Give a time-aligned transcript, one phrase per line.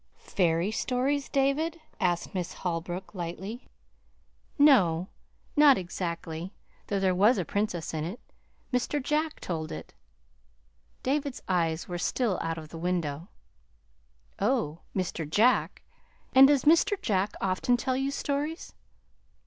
[0.17, 3.67] "Fairy stories, David?" asked Miss Holbrook lightly.
[4.57, 5.09] "No,
[5.55, 6.55] not exactly,
[6.87, 8.19] though there was a Princess in it.
[8.73, 8.99] Mr.
[8.99, 9.93] Jack told it."
[11.03, 13.27] David's eyes were still out of the window.
[14.39, 15.29] "Oh, Mr.
[15.29, 15.83] Jack!
[16.33, 16.99] And does Mr.
[16.99, 18.73] Jack often tell you stories?"